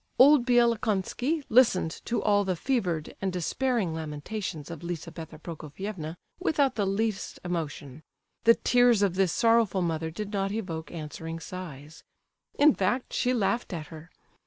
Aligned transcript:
"Old 0.17 0.47
Bielokonski" 0.47 1.43
listened 1.47 2.01
to 2.05 2.23
all 2.23 2.43
the 2.43 2.55
fevered 2.55 3.13
and 3.21 3.31
despairing 3.31 3.93
lamentations 3.93 4.71
of 4.71 4.81
Lizabetha 4.81 5.37
Prokofievna 5.37 6.15
without 6.39 6.73
the 6.73 6.87
least 6.87 7.37
emotion; 7.45 8.01
the 8.43 8.55
tears 8.55 9.03
of 9.03 9.13
this 9.13 9.31
sorrowful 9.31 9.83
mother 9.83 10.09
did 10.09 10.33
not 10.33 10.51
evoke 10.51 10.89
answering 10.91 11.39
sighs—in 11.39 12.73
fact, 12.73 13.13
she 13.13 13.31
laughed 13.31 13.73
at 13.73 13.85
her. 13.93 14.09